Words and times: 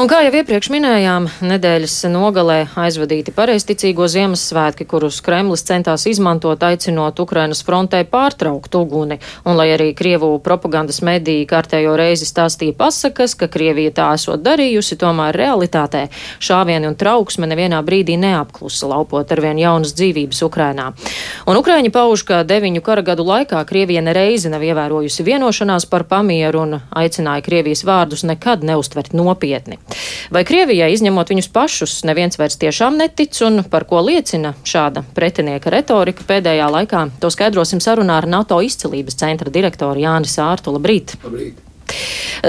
Un 0.00 0.06
kā 0.08 0.22
jau 0.24 0.30
iepriekš 0.32 0.70
minējām, 0.72 1.26
nedēļas 1.44 1.94
nogalē 2.08 2.54
aizvadīti 2.80 3.34
pareizticīgo 3.36 4.06
Ziemassvētki, 4.08 4.86
kurus 4.88 5.18
Kremlis 5.20 5.60
centās 5.68 6.06
izmantot, 6.08 6.62
aicinot 6.64 7.18
Ukrainas 7.20 7.60
frontē 7.66 8.00
pārtraukt 8.08 8.78
uguni. 8.80 9.18
Un 9.44 9.58
lai 9.58 9.66
arī 9.74 9.90
Krievu 9.98 10.30
propagandas 10.40 11.02
mediji 11.04 11.44
kārtējo 11.50 11.98
reizi 12.00 12.24
stāstīja 12.30 12.78
pasakas, 12.78 13.34
ka 13.36 13.50
Krievija 13.52 13.92
tā 13.98 14.06
esot 14.16 14.40
darījusi, 14.40 14.96
tomēr 15.02 15.36
realitātē 15.36 16.06
šāvieni 16.48 16.88
un 16.88 16.96
trauksme 16.96 17.50
nevienā 17.52 17.82
brīdī 17.84 18.16
neapklusa, 18.24 18.88
laupot 18.94 19.36
arvien 19.36 19.60
jaunas 19.60 19.92
dzīvības 20.00 20.40
Ukrainā. 20.48 20.94
Un 21.44 21.60
Ukraiņi 21.60 21.92
pauž, 21.92 22.24
ka 22.24 22.40
deviņu 22.48 22.80
kara 22.88 23.04
gadu 23.10 23.28
laikā 23.28 23.60
Krievija 23.68 24.00
nereizi 24.08 24.48
nav 24.48 24.64
ievērojusi 24.64 25.28
vienošanās 25.28 25.90
par 25.92 26.08
pamieru 26.08 26.64
un 26.64 26.80
aicināja 26.88 27.44
Krievijas 27.50 27.84
vārdus 27.84 28.24
nekad 28.32 28.64
neustvert 28.64 29.12
nopietni. 29.12 29.76
Vai 30.30 30.44
Krievijai, 30.46 30.92
izņemot 30.94 31.32
viņus 31.32 31.50
pašus, 31.54 31.94
neviens 32.08 32.38
vairs 32.40 32.58
tiešām 32.60 32.98
netic 33.00 33.36
un 33.46 33.64
par 33.70 33.86
ko 33.90 34.02
liecina 34.06 34.54
šāda 34.64 35.02
pretinieka 35.16 35.72
retorika 35.74 36.26
pēdējā 36.28 36.68
laikā? 36.76 37.06
To 37.22 37.32
skaidrosim 37.32 37.82
sarunā 37.82 38.20
ar 38.20 38.28
NATO 38.30 38.60
izcelības 38.64 39.18
centra 39.20 39.50
direktoru 39.52 40.06
Jānis 40.06 40.38
Ārtu. 40.42 40.76
Labrīt! 40.76 41.16
Labrīt. 41.24 41.66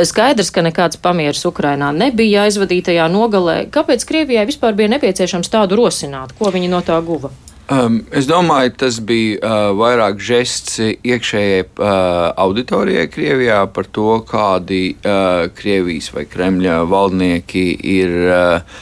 Skaidrs, 0.06 0.52
ka 0.54 0.64
nekāds 0.64 1.00
pamieris 1.02 1.44
Ukrainā 1.50 1.90
nebija 1.96 2.46
aizvadītajā 2.48 3.08
nogalē. 3.12 3.58
Kāpēc 3.74 4.06
Krievijai 4.08 4.46
vispār 4.50 4.78
bija 4.78 4.92
nepieciešams 4.96 5.50
tādu 5.52 5.80
rosināt? 5.82 6.36
Ko 6.38 6.54
viņi 6.54 6.70
no 6.72 6.84
tā 6.86 7.00
guva? 7.06 7.34
Um, 7.72 8.02
es 8.12 8.26
domāju, 8.28 8.74
tas 8.82 8.98
bija 9.08 9.38
uh, 9.40 9.70
vairāk 9.80 10.18
žests 10.20 10.74
iekšējai 10.82 11.62
uh, 11.64 12.34
auditorijai 12.44 13.06
Krievijā 13.08 13.62
par 13.72 13.88
to, 13.96 14.18
kādi 14.28 14.98
uh, 14.98 15.46
Krievijas 15.56 16.10
vai 16.12 16.26
Kremļa 16.28 16.82
valdnieki 16.92 17.64
ir 17.94 18.16
uh, 18.28 18.82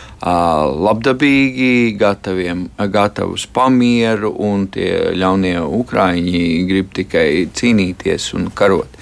labdabīgi, 0.87 1.91
gataviem, 2.01 2.65
gatavi 2.95 3.37
uz 3.37 3.45
pamieru, 3.53 4.33
un 4.47 4.65
tie 4.73 5.13
ļaunie 5.13 5.59
ukrāņi 5.61 6.41
grib 6.71 6.89
tikai 6.97 7.45
cīnīties 7.53 8.31
un 8.39 8.49
karot. 8.57 8.97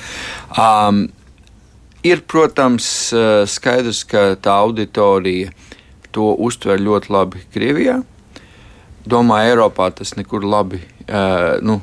Um, 0.59 1.05
ir, 2.03 2.25
protams, 2.27 2.91
skaidrs, 3.55 4.03
ka 4.11 4.27
tā 4.35 4.59
auditorija 4.67 5.55
to 6.11 6.33
uztver 6.35 6.83
ļoti 6.83 7.15
labi 7.15 7.47
Krievijā 7.55 8.01
domāju, 9.09 9.53
Eiropā 9.53 9.91
tas 9.95 10.15
nekur 10.19 10.45
labi. 10.47 10.81
Uh, 11.07 11.57
nu, 11.63 11.81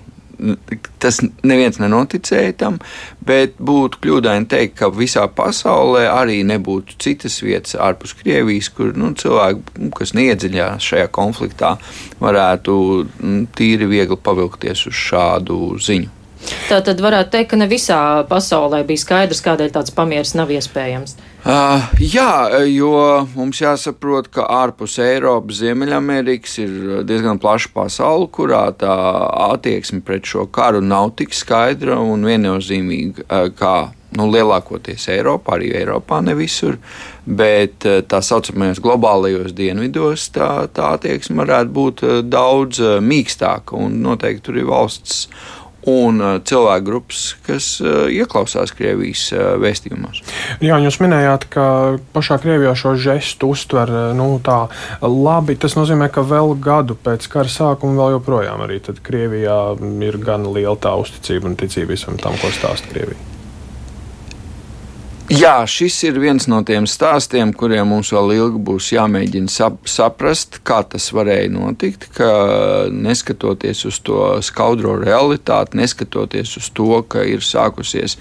Tas 0.99 1.21
neviens 1.47 1.79
nenoticēja 1.79 2.55
tam, 2.59 2.79
bet 3.25 3.55
būtu 3.63 4.01
kļūdaini 4.03 4.49
teikt, 4.51 4.75
ka 4.81 4.89
visā 4.93 5.27
pasaulē 5.31 6.07
arī 6.11 6.41
nebūtu 6.49 6.97
citas 7.03 7.39
vietas 7.45 7.77
ārpus 7.81 8.17
Krievijas, 8.19 8.71
kur 8.75 8.95
nu, 8.99 9.13
cilvēki, 9.21 9.91
kas 9.95 10.15
neiedziļinās 10.17 10.89
šajā 10.91 11.11
konfliktā, 11.15 11.75
varētu 12.23 12.77
tīri 13.57 13.89
viegli 13.91 14.19
pavilkties 14.19 14.87
uz 14.91 14.99
šādu 15.05 15.61
ziņu. 15.85 16.11
Tā 16.69 16.81
tad 16.85 17.01
varētu 17.01 17.37
teikt, 17.37 17.53
ka 17.55 17.61
ne 17.61 17.69
visā 17.71 18.01
pasaulē 18.29 18.83
bija 18.89 19.01
skaidrs, 19.01 19.45
kādēļ 19.45 19.71
tāds 19.77 19.95
pamieris 19.97 20.35
nav 20.37 20.53
iespējams. 20.53 21.17
Uh, 21.45 21.83
jā, 22.01 22.49
jo 22.73 22.95
mums 23.35 23.59
jāsaprot, 23.61 24.31
ka 24.33 24.47
ārpus 24.49 24.95
Eiropas, 25.05 25.59
Ziemeļamerikas 25.61 26.55
ir 26.63 27.03
diezgan 27.05 27.37
plaša 27.37 27.69
pasaule, 27.75 28.31
kurā 28.33 28.63
tā 28.81 28.95
attieksme 29.51 30.01
pret 30.07 30.25
šo 30.25 30.47
karu 30.49 30.81
nav 30.81 31.11
tik 31.19 31.37
skaidra 31.37 31.99
un 32.01 32.25
viennozīmīga 32.25 33.43
kā 33.59 33.75
nu, 34.17 34.31
lielākoties 34.33 35.05
Eiropā, 35.13 35.59
arī 35.59 35.75
Eiropā 35.83 36.23
ne 36.25 36.33
visur, 36.39 36.79
bet 37.27 37.85
tā 37.85 38.23
saucamajos 38.25 38.81
globālajos 38.81 39.53
dienvidos 39.53 40.31
tā, 40.33 40.49
tā 40.73 40.95
attieksme 40.97 41.43
varētu 41.43 41.77
būt 41.77 42.05
daudz 42.25 42.81
mīkstāka 43.05 43.85
noteikti 43.93 44.47
tur 44.49 44.63
ir 44.63 44.73
valsts 44.73 45.27
un 45.91 46.21
uh, 46.23 46.37
cilvēku 46.45 46.87
grupas, 46.87 47.25
kas 47.47 47.69
uh, 47.83 48.07
ieklausās 48.13 48.73
Krievijas 48.77 49.27
uh, 49.35 49.55
vēstījumos. 49.63 50.23
Jā, 50.65 50.79
jūs 50.85 51.01
minējāt, 51.03 51.49
ka 51.53 51.67
pašā 52.17 52.39
Krievijā 52.43 52.75
šo 52.79 52.95
žestu 53.01 53.53
uztver 53.55 53.93
nu, 54.17 54.31
tā 54.45 54.65
labi. 55.03 55.59
Tas 55.61 55.77
nozīmē, 55.79 56.09
ka 56.13 56.25
vēl 56.27 56.57
gadu 56.65 56.97
pēc 56.97 57.29
kara 57.33 57.51
sākuma 57.51 58.01
vēl 58.01 58.19
joprojām 58.19 58.65
arī 58.65 58.81
Krievijā 58.85 59.61
ir 60.05 60.19
gan 60.23 60.49
liela 60.55 60.77
tā 60.81 60.95
uzticība 61.01 61.51
un 61.51 61.61
ticība 61.61 61.95
visam 61.95 62.19
tam, 62.21 62.37
ko 62.41 62.53
stāsta 62.55 62.91
Krievija. 62.93 63.34
Jā, 65.35 65.65
šis 65.67 65.97
ir 66.07 66.19
viens 66.23 66.45
no 66.47 66.61
tiem 66.67 66.85
stāstiem, 66.87 67.51
kuriem 67.57 67.89
mums 67.91 68.13
vēl 68.15 68.35
ilgi 68.37 68.61
būs 68.69 68.91
jāmēģina 68.93 69.51
sap 69.51 69.89
saprast, 69.91 70.61
kā 70.69 70.83
tas 70.87 71.09
varēja 71.17 71.49
notikt. 71.51 72.07
Ka 72.15 72.29
neskatoties 72.93 73.81
uz 73.89 73.99
to 74.05 74.19
skaudro 74.47 74.95
realitāti, 75.01 75.81
neskatoties 75.81 76.55
uz 76.61 76.69
to, 76.77 77.01
ka 77.11 77.25
ir 77.27 77.43
sākusies, 77.43 78.19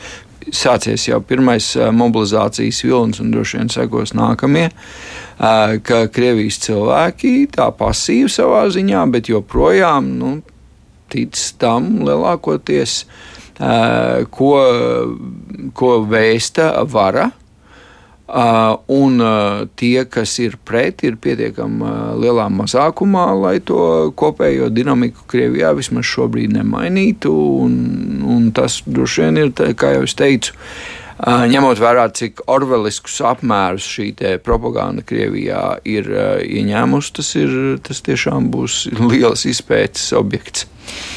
sācies 0.50 1.06
jau 1.10 1.20
pirmais 1.28 1.68
mobilizācijas 1.94 2.82
vilnis 2.88 3.22
un 3.22 3.36
droši 3.36 3.60
vien 3.60 3.70
sekos 3.76 4.16
nākamie, 4.18 4.70
ka 5.38 6.02
Krievijas 6.14 6.62
cilvēki 6.66 7.36
tā 7.54 7.70
pasīvi 7.78 8.32
savā 8.32 8.66
ziņā, 8.74 9.06
bet 9.14 9.30
joprojām 9.30 10.10
nu, 10.18 10.34
tic 11.14 11.38
tam 11.62 12.00
lielākoties 12.08 13.04
ko, 14.34 14.52
ko 15.78 15.94
vēsta 16.10 16.74
vara. 16.90 17.30
Uh, 18.34 18.80
un 18.88 19.20
uh, 19.20 19.68
tie, 19.76 20.06
kas 20.10 20.32
ir 20.40 20.56
pret, 20.66 21.04
ir 21.04 21.20
pietiekami 21.22 21.84
uh, 21.84 22.14
lielā 22.18 22.48
mazākumā, 22.50 23.28
lai 23.36 23.58
to 23.62 24.14
kopējo 24.18 24.72
dinamiku 24.74 25.28
Krievijā 25.30 25.74
vismaz 25.78 26.08
šobrīd 26.08 26.56
nemainītu. 26.56 27.30
Un, 27.66 27.76
un 28.24 28.48
tas 28.56 28.80
droši 28.88 29.26
vien 29.26 29.42
ir, 29.44 29.52
tā, 29.54 29.70
kā 29.78 29.92
jau 29.98 30.08
es 30.08 30.16
teicu, 30.18 30.56
ņemot 31.54 31.78
vērā, 31.84 32.08
cik 32.18 32.42
orveliskus 32.50 33.20
apmērus 33.28 33.86
šī 34.00 34.10
propaganda 34.42 35.06
Krievijā 35.06 35.84
ir 35.86 36.10
ieņēmusi, 36.48 37.14
tas, 37.20 37.36
ir, 37.38 37.54
tas 37.86 38.02
tiešām 38.08 38.50
būs 38.56 38.88
liels 39.12 39.46
izpētes 39.52 40.10
objekts. 40.18 40.66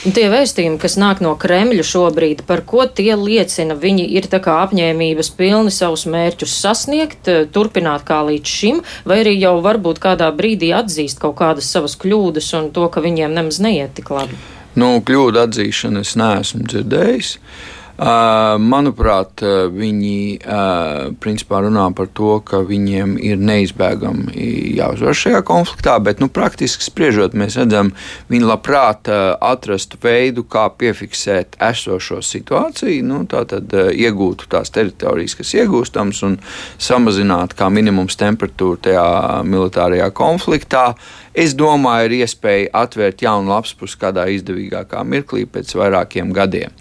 Tie 0.06 0.26
vēstījumi, 0.30 0.78
kas 0.82 0.94
nāk 1.00 1.22
no 1.24 1.32
Kremļa 1.40 1.84
šobrīd, 1.86 2.44
par 2.46 2.62
ko 2.68 2.84
tie 2.86 3.16
liecina, 3.18 3.74
viņi 3.78 4.04
ir 4.18 4.28
tā 4.30 4.38
kā 4.44 4.60
apņēmības 4.64 5.32
pilni 5.38 5.72
savus 5.74 6.06
mērķus 6.10 6.58
sasniegt, 6.62 7.30
turpināt 7.54 8.06
kā 8.06 8.20
līdz 8.28 8.56
šim, 8.58 8.82
vai 9.04 9.22
arī 9.24 9.34
jau 9.40 9.56
varbūt 9.64 10.02
kādā 10.02 10.30
brīdī 10.36 10.70
atzīst 10.76 11.22
kaut 11.22 11.38
kādas 11.40 11.70
savas 11.72 11.98
kļūdas 11.98 12.52
un 12.60 12.70
to, 12.76 12.86
ka 12.92 13.02
viņiem 13.02 13.34
nemaz 13.34 13.58
neiet 13.62 13.96
tik 13.98 14.12
labi. 14.14 14.38
Nu, 14.76 14.98
kļūdu 15.00 15.40
atzīšanu 15.46 16.04
es 16.04 16.14
neesmu 16.20 16.68
dzirdējis. 16.68 17.34
Uh, 17.36 17.76
Manuprāt, 17.96 19.40
viņi 19.72 20.16
principā 21.22 21.62
runā 21.64 21.86
par 21.96 22.10
to, 22.12 22.34
ka 22.44 22.60
viņiem 22.68 23.14
ir 23.24 23.40
neizbēgami 23.40 24.36
jāuzvar 24.76 25.16
šajā 25.16 25.40
konfliktā, 25.48 25.94
bet 26.04 26.20
nu, 26.20 26.28
praktiski 26.28 26.84
spriežot, 26.84 27.32
mēs 27.32 27.56
redzam, 27.56 27.94
viņi 28.28 28.50
labprāt 28.50 29.08
atrastu 29.08 29.96
veidu, 30.02 30.44
kā 30.44 30.66
piefiksēt 30.76 31.56
esošo 31.70 32.20
situāciju, 32.20 33.00
nu, 33.08 33.22
tātad 33.32 33.72
iegūtu 33.72 34.50
tās 34.52 34.74
teritorijas, 34.76 35.38
kas 35.40 35.54
iegūstams, 35.56 36.22
un 36.28 36.36
samazināt 36.76 37.56
kā 37.56 37.70
minimums 37.72 38.20
temperatūru 38.20 38.82
tajā 38.90 39.08
militārajā 39.48 40.12
konfliktā. 40.12 40.90
Es 41.36 41.56
domāju, 41.56 42.10
ir 42.10 42.20
iespēja 42.24 42.70
atvērt 42.84 43.24
jaunu 43.24 43.52
lapspusi 43.52 43.98
kādā 44.00 44.28
izdevīgākā 44.36 45.02
mirklī 45.04 45.44
pēc 45.48 45.72
vairākiem 45.76 46.32
gadiem. 46.36 46.72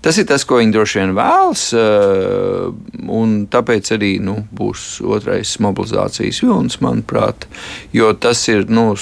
Tas 0.00 0.16
ir 0.16 0.24
tas, 0.28 0.46
ko 0.48 0.56
viņi 0.60 0.72
droši 0.72 1.00
vien 1.02 1.14
vēlas, 1.16 1.62
eh, 1.76 2.68
un 3.12 3.46
tāpēc 3.52 3.92
arī 3.96 4.14
nu, 4.24 4.38
būs 4.56 5.02
otrais 5.04 5.58
mobilizācijas 5.60 6.40
vilnis, 6.40 6.80
manuprāt, 6.80 7.48
jo 7.92 8.12
tas 8.12 8.48
ir. 8.48 8.68
Nu, 8.68 8.94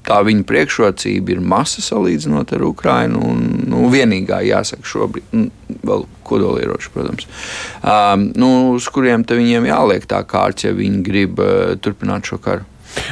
Tā 0.00 0.22
viņa 0.24 0.46
priekšrocība 0.48 1.34
ir 1.34 1.42
masa 1.44 1.82
salīdzinot 1.84 2.54
ar 2.56 2.62
Ukrajinu. 2.64 3.34
Nu, 3.68 3.82
vienīgā, 3.92 4.38
jāsaka, 4.48 4.80
šobrīd, 4.88 5.26
nu, 5.36 5.50
vēl 5.84 6.06
kodolieroči, 6.24 6.88
protams, 6.94 7.28
um, 7.84 8.24
nu, 8.32 8.48
uz 8.78 8.88
kuriem 8.88 9.26
viņiem 9.28 9.68
jāliek 9.68 10.08
tā 10.08 10.22
kārts, 10.24 10.64
ja 10.64 10.72
viņi 10.72 11.02
grib 11.04 11.44
uh, 11.44 11.76
turpināt 11.84 12.32
šo 12.32 12.40
karu. 12.40 12.64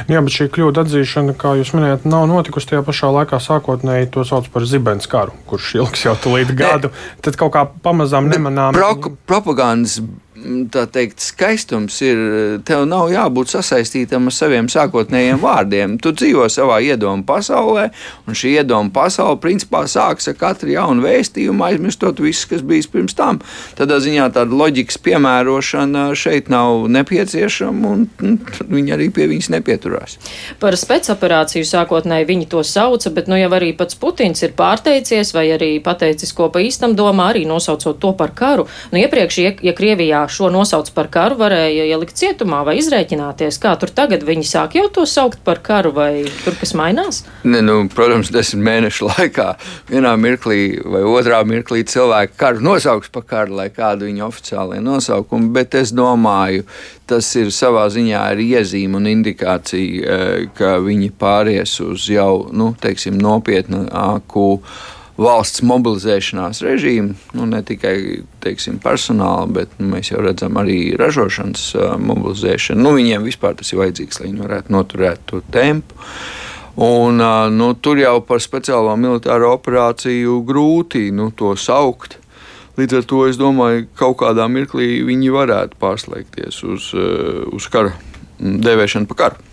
Nu 0.07 0.15
jā, 0.15 0.21
bet 0.25 0.35
šī 0.35 0.47
kļūda 0.55 0.85
atzīšana, 0.85 1.35
kā 1.39 1.53
jūs 1.59 1.73
minējāt, 1.75 2.07
nav 2.09 2.25
notikusi 2.31 2.71
tajā 2.71 2.83
pašā 2.87 3.11
laikā. 3.15 3.39
Sākotnēji 3.43 4.11
to 4.13 4.25
sauc 4.27 4.49
par 4.53 4.65
zibens 4.69 5.09
karu, 5.09 5.35
kurš 5.49 5.75
ilgs 5.79 6.05
jau 6.07 6.15
tulīt 6.19 6.53
gadu. 6.57 6.91
Tad 7.25 7.39
kaut 7.39 7.53
kā 7.55 7.65
pamazām 7.85 8.29
nemanām. 8.31 8.75
Pro, 8.77 9.15
propagandas 9.29 9.99
tā 10.71 10.85
teikt, 10.91 11.21
skaistums 11.23 11.99
ir, 12.05 12.19
tev 12.67 12.85
nav 12.89 13.09
jābūt 13.11 13.53
sasaistītam 13.53 14.29
ar 14.29 14.35
saviem 14.35 14.69
sākotnējiem 14.71 15.41
vārdiem. 15.45 15.97
Tu 16.01 16.13
dzīvo 16.15 16.47
savā 16.51 16.79
iedomu 16.85 17.25
pasaulē, 17.27 17.89
un 18.27 18.37
šī 18.37 18.55
iedomu 18.61 18.93
pasaule 18.95 19.39
principā 19.43 19.85
sākas 19.89 20.31
ar 20.31 20.37
katru 20.39 20.73
jaunu 20.73 21.05
vēstījumu, 21.05 21.65
aizmirstot 21.67 22.21
visu, 22.23 22.47
kas 22.51 22.63
bijis 22.65 22.89
pirms 22.91 23.17
tam. 23.17 23.41
Tādā 23.79 23.99
ziņā 24.03 24.29
tāda 24.35 24.55
loģikas 24.55 24.99
piemērošana 25.05 26.09
šeit 26.19 26.51
nav 26.53 26.87
nepieciešama, 26.93 27.93
un, 27.93 28.39
viņi 28.69 28.95
arī 28.95 29.09
pie 29.13 29.29
viņas 29.31 29.51
nepieturās. 29.55 30.17
Par 30.61 30.77
spēcoperāciju 30.79 31.67
sākotnēji 31.67 32.29
viņi 32.29 32.49
to 32.53 32.63
sauca, 32.67 33.13
bet 33.15 33.29
nu 33.31 33.39
jau 33.39 33.51
arī 33.57 33.73
pats 33.77 33.97
Putins 33.99 34.43
ir 34.45 34.55
pārteicies 34.57 35.33
vai 35.35 35.49
arī 35.55 35.71
pateicis, 35.83 36.31
ko 36.35 36.47
pa 36.53 36.63
īstam 36.63 36.95
domā, 36.97 37.31
arī 37.33 37.45
nosaucot 37.49 37.99
to 37.99 38.13
par 38.17 38.33
karu. 38.37 38.67
Nu, 38.93 39.01
iepriekš, 39.01 39.39
ja, 39.43 39.53
ja 39.65 39.75
Krievijā 39.75 40.23
šo 40.31 40.49
nosauc 40.53 40.89
par 40.95 41.09
karu, 41.11 41.37
varēja 41.39 41.87
ielikt 41.89 42.17
cietumā 42.19 42.61
vai 42.67 42.77
izrēķināties. 42.79 43.59
Kā 43.61 43.75
tur 43.79 43.91
tagad 43.95 44.23
viņi 44.27 44.45
sāk 44.47 44.77
jau 44.79 44.87
to 44.93 45.05
saukt 45.09 45.41
par 45.45 45.61
karu, 45.65 45.91
vai 45.95 46.11
tur 46.43 46.57
kas 46.59 46.75
mainās? 46.77 47.23
Ne, 47.43 47.63
nu, 47.65 47.81
protams, 47.93 48.31
desmit 48.33 48.63
mēnešu 48.67 49.09
laikā 49.09 49.49
vienā 49.89 50.13
mirklī 50.19 50.61
vai 50.85 51.03
otrā 51.07 51.41
mirklī 51.47 51.83
cilvēki 51.89 52.37
karu 52.39 52.63
nosauks 52.69 53.11
par 53.13 53.25
karu, 53.29 53.57
lai 53.59 53.69
kādu 53.73 54.09
viņa 54.09 54.25
oficiālajie 54.27 54.85
nosaukumi, 54.85 55.51
bet 55.55 55.77
es 55.79 55.93
domāju, 55.95 56.67
tas 57.09 57.29
ir 57.39 57.49
savā 57.53 57.87
ziņā 57.91 58.21
arī 58.33 58.51
iezīme 58.59 58.99
un 58.99 59.09
indikācija, 59.09 60.05
eh, 60.05 60.45
ka 60.55 60.77
viņi 60.83 61.11
pāries 61.19 61.79
uz 61.85 62.07
jau, 62.11 62.49
nu, 62.53 62.73
teiksim, 62.81 63.17
nopietnāku 63.21 64.47
valsts 65.19 65.63
mobilizēšanās 65.67 66.61
režīmu, 66.63 67.15
nu, 67.35 67.47
ne 67.49 67.61
tikai 67.65 67.95
teiksim, 68.43 68.79
personāla, 68.83 69.47
bet 69.59 69.73
nu, 69.79 69.89
mēs 69.93 70.13
jau 70.13 70.21
redzam 70.23 70.59
arī 70.61 70.95
ražošanas 70.99 71.65
uh, 71.75 71.95
mobilizēšanu. 71.99 72.83
Nu, 72.85 72.93
viņiem 72.97 73.27
vispār 73.27 73.57
tas 73.59 73.73
ir 73.73 73.81
vajadzīgs, 73.81 74.21
lai 74.21 74.29
viņi 74.29 74.45
varētu 74.45 74.75
noturēt 74.75 75.25
to 75.29 75.41
tempu. 75.51 75.99
Un, 76.79 77.19
uh, 77.19 77.49
nu, 77.51 77.73
tur 77.75 77.99
jau 77.99 78.15
par 78.23 78.39
speciālo 78.43 78.95
militāro 78.95 79.51
operāciju 79.57 80.39
grūti 80.47 81.09
nu, 81.15 81.29
to 81.35 81.51
saukt. 81.59 82.15
Līdz 82.79 83.01
ar 83.01 83.09
to 83.11 83.25
es 83.27 83.39
domāju, 83.39 83.89
ka 83.89 84.05
kaut 84.05 84.21
kādā 84.21 84.47
mirklī 84.47 85.01
viņi 85.03 85.35
varētu 85.35 85.75
pārslēgties 85.81 86.63
uz, 86.63 86.93
uz 87.51 87.67
kara 87.67 87.91
devēšanu 88.39 89.09
par 89.09 89.19
karu. 89.25 89.48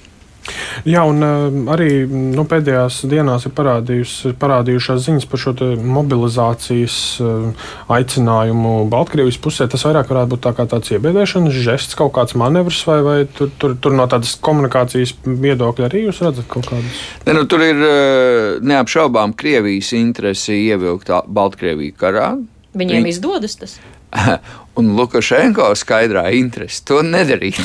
Jā, 0.87 1.03
un 1.09 1.25
uh, 1.25 1.57
arī 1.75 2.05
nu, 2.07 2.45
pēdējās 2.49 3.01
dienās 3.11 3.47
ir 3.49 3.55
parādījušās 3.57 5.03
ziņas 5.07 5.27
par 5.31 5.43
šo 5.43 5.55
mobilizācijas 5.83 6.99
uh, 7.25 7.67
aicinājumu 7.97 8.75
Baltkrievijas 8.93 9.41
pusē. 9.43 9.69
Tas 9.73 9.87
vairāk 9.89 10.13
varētu 10.13 10.35
būt 10.35 10.45
tā 10.47 10.55
tāds 10.63 10.93
iebiedēšanas 10.95 11.59
žests, 11.67 11.99
kaut 11.99 12.15
kāds 12.17 12.37
manevrs, 12.39 12.83
vai, 12.89 13.01
vai 13.07 13.19
tur, 13.27 13.51
tur, 13.61 13.77
tur 13.81 13.97
no 13.99 14.07
tādas 14.11 14.37
komunikācijas 14.47 15.17
viedokļa 15.27 15.89
arī 15.91 16.07
jūs 16.07 16.23
redzat 16.27 16.49
kaut 16.53 16.71
kādus? 16.71 17.03
Ne, 17.27 17.37
nu, 17.39 17.47
tur 17.51 17.65
ir 17.67 17.83
uh, 17.83 18.63
neapšaubām 18.63 19.35
Krievijas 19.39 19.93
interese 19.97 20.57
ievilkt 20.57 21.13
Baltkrieviju 21.27 21.99
karā. 21.99 22.35
Viņiem 22.77 23.07
Viņ... 23.07 23.13
izdodas 23.15 23.59
tas. 23.61 23.79
Un 24.79 24.93
Lukašenko 24.97 25.71
skaidrā 25.79 26.29
interese 26.37 26.85
to 26.87 27.01
nedarīt. 27.05 27.61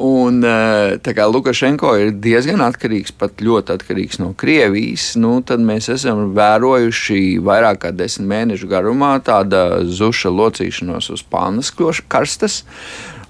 Un, 0.00 0.40
eh, 0.44 0.96
tā 1.04 1.12
kā 1.12 1.26
Lukašenko 1.28 1.90
ir 2.00 2.14
diezgan 2.24 2.62
atkarīgs, 2.64 3.12
pat 3.12 3.42
ļoti 3.44 3.74
atkarīgs 3.74 4.16
no 4.22 4.30
Krievijas, 4.32 5.10
nu, 5.20 5.42
tad 5.44 5.60
mēs 5.60 5.90
esam 5.92 6.30
vērojuši 6.32 7.36
vairāk 7.44 7.82
kā 7.82 7.90
desmit 7.92 8.30
mēnešu 8.30 8.70
garumā 8.70 9.18
tāda 9.20 9.82
zuša 9.84 10.32
locīšanos 10.32 11.10
uz 11.12 11.20
pannas 11.28 11.68
karstas. 12.08 12.62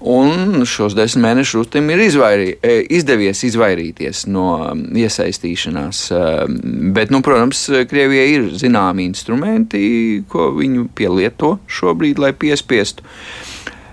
Un 0.01 0.63
šos 0.65 0.95
desmit 0.97 1.27
mēnešus 1.27 1.59
Rutim 1.59 1.91
ir 1.93 2.07
izvairī, 2.07 2.47
e, 2.63 2.79
izdevies 2.89 3.43
izvairīties 3.45 4.23
no 4.31 4.47
um, 4.71 4.87
iesaistīšanās. 4.97 5.99
Um, 6.15 6.55
bet, 6.95 7.11
nu, 7.13 7.19
protams, 7.21 7.67
Krievijai 7.91 8.31
ir 8.39 8.47
zināmi 8.57 9.05
instrumenti, 9.11 10.23
ko 10.31 10.53
viņu 10.55 10.87
pielieto 10.97 11.57
šobrīd, 11.67 12.23
lai 12.23 12.31
piespiestu. 12.31 13.05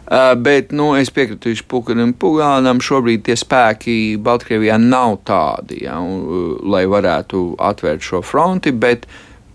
Uh, 0.08 0.32
bet 0.40 0.70
nu, 0.72 0.94
es 0.96 1.10
piekritīšu 1.12 1.66
Pukanam 1.68 2.14
Pugānam, 2.16 2.78
šobrīd 2.80 3.26
tie 3.26 3.34
spēki 3.36 4.16
Baltkrievijā 4.24 4.78
nav 4.80 5.18
tādi, 5.28 5.82
ja, 5.84 5.98
un, 6.00 6.22
uh, 6.24 6.46
lai 6.64 6.86
varētu 6.88 7.42
atvērt 7.60 8.06
šo 8.06 8.22
fronti, 8.24 8.72
bet 8.72 9.04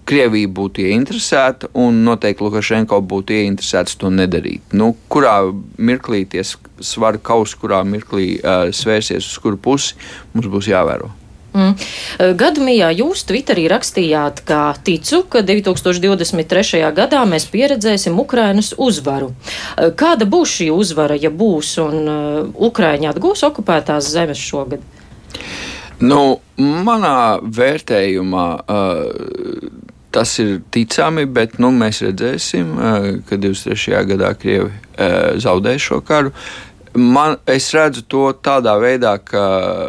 Krievija 0.06 0.52
būtu 0.52 0.84
ieinteresēta, 0.84 1.72
un 1.80 2.04
noteikti 2.06 2.44
Lukašenko 2.44 3.00
būtu 3.08 3.38
ieinteresēts 3.38 3.98
to 3.98 4.12
nedarīt. 4.14 4.76
Nu, 4.78 4.92
kurā 5.10 5.40
mirklī 5.80 6.26
tie 6.30 6.44
svaru 6.46 7.24
kausi, 7.24 7.58
kurā 7.58 7.82
mirklī 7.88 8.36
uh, 8.38 8.70
svērsies 8.70 9.26
uz 9.26 9.42
kuru 9.42 9.58
pusi, 9.58 9.98
mums 10.36 10.52
būs 10.54 10.70
jāvēro. 10.70 11.10
Mm. 11.54 11.74
Gadsimijā 12.40 12.90
jūs 12.98 13.26
Twitterī 13.30 13.68
rakstījāt, 13.72 14.42
ka 14.48 14.62
ticu, 14.86 15.22
ka 15.30 15.44
2023. 15.46 16.82
gadā 16.98 17.22
mēs 17.30 17.46
pieredzēsim 17.54 18.18
Ukrainas 18.20 18.74
uzvaru. 18.78 19.34
Kāda 20.00 20.26
būs 20.30 20.58
šī 20.58 20.72
uzvara, 20.74 21.18
ja 21.20 21.30
būs, 21.30 21.76
un 21.84 22.12
Ukraiņa 22.70 23.14
atgūs 23.14 23.46
okupētās 23.50 24.10
zemes 24.16 24.42
šogad? 24.42 24.82
Nu, 26.04 26.22
manā 26.58 27.40
vērtējumā 27.44 28.48
uh, 28.60 29.94
tas 30.14 30.40
ir 30.40 30.60
ticami, 30.74 31.26
bet 31.26 31.58
nu, 31.62 31.72
mēs 31.74 32.04
redzēsim, 32.06 32.76
ka 33.30 33.40
23. 33.42 34.04
gadā 34.14 34.34
Krievi 34.38 34.70
zaudēs 35.42 35.90
šo 35.90 36.04
karu. 36.06 36.34
Man, 36.94 37.40
es 37.50 37.72
redzu 37.74 38.04
to 38.06 38.28
tādā 38.46 38.76
veidā, 38.78 39.16
ka 39.26 39.44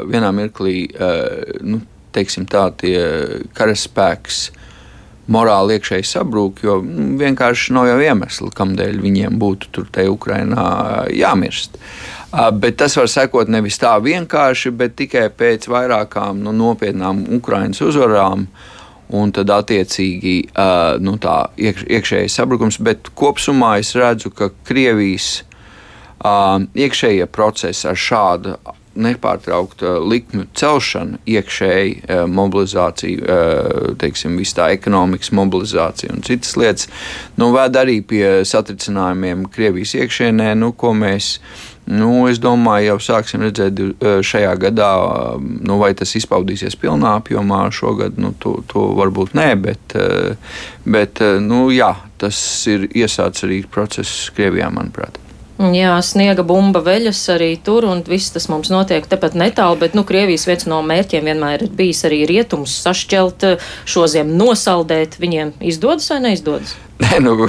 vienā 0.08 0.30
mirklī, 0.32 0.86
uh, 0.96 1.58
nu, 1.60 1.82
tā, 2.14 2.68
tie 2.80 3.00
karaspēks 3.52 4.46
morāli 5.28 5.76
iekšēji 5.76 6.06
sabrūk, 6.08 6.62
jo 6.64 6.78
nu, 6.84 7.14
vienkārši 7.20 7.74
nav 7.76 7.90
jau 7.90 7.98
iemesli, 8.06 8.50
kādēļ 8.56 9.00
viņiem 9.04 9.38
būtu 9.40 9.72
tur 9.72 9.88
te 9.92 10.06
Ukrainā 10.08 10.64
jāmirst. 11.12 11.76
Uh, 12.32 12.48
bet 12.56 12.80
tas 12.80 12.96
var 12.96 13.08
sekot 13.12 13.52
nevis 13.52 13.76
tā 13.80 13.94
vienkārši, 14.00 14.72
bet 14.72 14.96
tikai 14.96 15.28
pēc 15.28 15.68
vairākām 15.68 16.40
nu, 16.44 16.56
nopietnām 16.56 17.26
Ukraiņas 17.36 17.84
uzvarām. 17.84 18.48
Un 19.14 19.30
tad, 19.36 19.50
attiecīgi, 19.52 20.38
uh, 20.56 20.96
nu, 21.04 21.18
tā 21.20 21.50
iekš, 21.60 21.84
iekšējais 21.92 22.36
sabrukums. 22.40 22.80
Bet 22.80 23.12
kopumā 23.14 23.76
es 23.82 23.92
redzu, 23.92 24.32
ka 24.32 24.48
Krievijas 24.64 25.42
iekšējie 26.24 27.28
procesi 27.32 27.88
ar 27.90 28.00
šādu 28.00 28.56
nepārtrauktu 28.94 29.96
likmju 30.06 30.46
celšanu, 30.54 31.18
iekšēji 31.26 32.24
mobilizāciju, 32.30 33.26
teiksim, 34.00 34.38
visu 34.38 34.58
tā 34.60 34.70
ekonomikas 34.76 35.32
mobilizāciju 35.34 36.14
un 36.14 36.24
citas 36.26 36.54
lietas, 36.60 36.88
nu, 37.40 37.50
ved 37.54 37.78
arī 37.80 38.00
pie 38.06 38.26
satricinājumiem 38.46 39.48
Krievijas 39.54 39.96
iekšēnē, 39.98 40.52
nu, 40.60 40.72
ko 40.78 40.94
mēs. 40.96 41.36
Nu, 41.84 42.22
es 42.30 42.38
domāju, 42.40 42.94
jau 42.94 43.00
sāksim 43.10 43.42
redzēt 43.44 43.82
šajā 44.24 44.54
gadā, 44.62 44.92
nu, 45.36 45.76
vai 45.82 45.90
tas 45.92 46.14
izpaudīsies 46.16 46.78
pilnā 46.80 47.18
apjomā 47.18 47.66
šogad. 47.76 48.16
Nu, 48.16 48.30
to, 48.40 48.54
to 48.70 48.86
varbūt 48.96 49.36
nē, 49.36 49.50
bet, 49.66 49.98
bet 50.88 51.20
nu, 51.44 51.66
jā, 51.76 51.90
tas 52.16 52.40
ir 52.72 52.88
iesācis 52.88 53.44
arī 53.44 53.60
process 53.68 54.32
Krievijā, 54.32 54.72
manuprāt. 54.72 55.20
Jā, 55.54 55.92
sniega 56.02 56.42
bumba 56.42 56.80
veļas 56.82 57.20
arī 57.30 57.52
tur, 57.62 57.84
un 57.86 58.00
viss 58.02 58.32
tas 58.34 58.48
mums 58.50 58.72
notiek 58.74 59.04
tepat 59.06 59.36
netālu, 59.38 59.78
bet, 59.78 59.94
nu, 59.94 60.02
Krievijas 60.06 60.48
viens 60.48 60.66
no 60.66 60.80
mērķiem 60.82 61.30
vienmēr 61.30 61.68
ir 61.68 61.76
bijis 61.78 62.02
arī 62.08 62.24
rietumus 62.26 62.74
sašķelt, 62.82 63.46
šo 63.86 64.08
zemi 64.10 64.34
nosaldēt. 64.34 65.14
Viņiem 65.22 65.54
izdodas 65.62 66.10
vai 66.10 66.18
neizdodas? 66.26 66.74
Nē, 66.94 67.16
nu, 67.24 67.48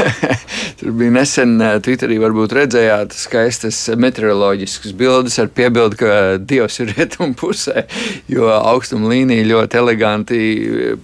tur 0.78 0.90
bija 0.98 1.12
nesen 1.14 1.54
eh, 1.64 1.78
Twitterī, 1.80 2.18
varbūt 2.20 2.52
redzējāt 2.58 3.14
skaistas 3.16 3.78
meteoroloģiskas 3.96 4.92
bildes 4.98 5.38
ar 5.40 5.48
piebildi, 5.56 5.96
ka 6.02 6.10
Dievs 6.36 6.76
ir 6.84 6.92
rietumu 6.92 7.32
pusē, 7.40 7.86
jo 8.28 8.50
augstuma 8.52 9.08
līnija 9.14 9.46
ļoti 9.48 9.80
eleganti, 9.80 10.40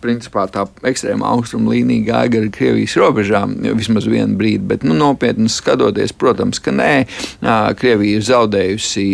principā 0.05 0.45
tā 0.53 0.67
ekstrēmā 0.91 1.31
augstuma 1.33 1.73
līnija 1.73 2.11
gāja 2.11 2.33
gar 2.35 2.51
Krievijas 2.53 2.99
robežām 3.01 3.57
vismaz 3.81 4.09
vienu 4.11 4.37
brīdi, 4.37 4.67
bet, 4.75 4.85
nu, 4.85 4.93
nopietni 4.99 5.49
skatoties, 5.49 6.13
protams, 6.13 6.61
ka 6.61 6.77
nē, 6.77 6.91
Krievija 7.81 8.21
ir 8.21 8.29
zaudējusi 8.29 9.07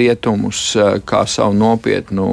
rietumus 0.00 0.64
kā 1.06 1.22
savu 1.30 1.54
nopietnu 1.60 2.28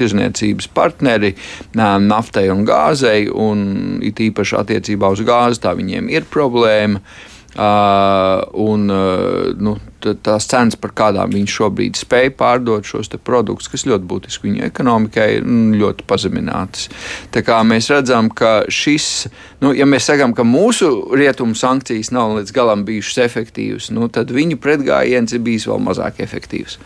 tirzniecības 0.00 0.72
partneri 0.72 1.34
naftai 1.76 2.48
un 2.48 2.64
gāzei, 2.68 3.28
un 3.28 4.00
it 4.06 4.24
īpaši 4.24 4.60
attiecībā 4.70 5.10
uz 5.12 5.24
gāzi, 5.26 5.62
tā 5.64 5.74
viņiem 5.78 6.08
ir 6.14 6.30
problēma. 6.30 7.02
Uh, 7.50 8.44
un 8.62 8.84
uh, 8.94 9.48
nu, 9.58 9.72
tās 9.98 10.44
cenas, 10.46 10.76
par 10.78 10.92
kādām 10.94 11.32
viņš 11.34 11.54
šobrīd 11.58 11.98
spēj 11.98 12.28
pārdot 12.38 12.86
šos 12.86 13.10
produktus, 13.26 13.66
kas 13.72 13.82
ļoti 13.90 14.06
būtiski 14.06 14.46
viņa 14.46 14.68
ekonomikai, 14.68 15.26
ir 15.40 15.48
ļoti 15.80 16.06
pazeminātas. 16.06 16.86
Tā 17.34 17.42
kā 17.42 17.58
mēs 17.66 17.90
redzam, 17.90 18.28
ka 18.30 18.70
šis, 18.70 19.26
nu, 19.64 19.72
ja 19.74 19.82
mēs 19.82 20.06
sakām, 20.06 20.30
ka 20.30 20.46
mūsu 20.46 21.10
rietumu 21.18 21.58
sankcijas 21.58 22.12
nav 22.14 22.36
līdz 22.38 22.54
galam 22.54 22.84
bijušas 22.86 23.18
efektīvas, 23.26 23.90
nu, 23.96 24.06
tad 24.06 24.30
viņu 24.30 24.60
pretgājiens 24.62 25.34
ir 25.34 25.42
bijis 25.42 25.66
vēl 25.66 25.82
mazāk 25.90 26.22
efektīvs. 26.22 26.78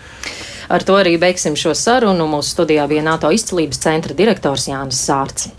Ar 0.73 0.81
to 0.81 0.97
arī 0.97 1.19
beigsim 1.21 1.59
šo 1.61 1.75
sarunu. 1.77 2.25
Mūsu 2.31 2.57
studijā 2.57 2.89
bija 2.89 3.05
NATO 3.05 3.29
izcilības 3.37 3.85
centra 3.85 4.17
direktors 4.17 4.65
Jānis 4.71 5.05
Sārts. 5.05 5.53